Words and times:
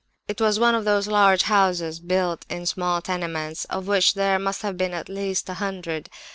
It 0.27 0.41
was 0.41 0.59
one 0.59 0.73
of 0.73 0.83
those 0.83 1.07
large 1.07 1.43
houses 1.43 1.99
built 1.99 2.43
in 2.49 2.65
small 2.65 3.03
tenements, 3.03 3.65
of 3.65 3.85
which 3.87 4.15
there 4.15 4.39
must 4.39 4.63
have 4.63 4.75
been 4.75 4.95
at 4.95 5.09
least 5.09 5.47
a 5.47 5.53
hundred. 5.53 6.09